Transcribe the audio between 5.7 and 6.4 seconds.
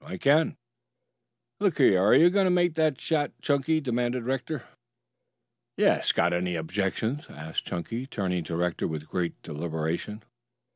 "Yes. Got